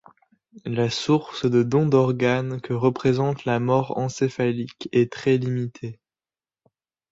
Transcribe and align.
La 0.65 0.89
source 0.89 1.45
de 1.45 1.61
don 1.61 1.85
d’organes 1.85 2.59
que 2.59 2.73
représente 2.73 3.45
la 3.45 3.59
mort 3.59 3.99
encéphalique 3.99 4.89
est 4.91 5.11
très 5.13 5.37
limitée. 5.37 5.99